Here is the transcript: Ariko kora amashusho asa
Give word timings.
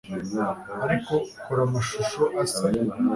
Ariko 0.85 1.13
kora 1.43 1.61
amashusho 1.67 2.23
asa 2.43 2.67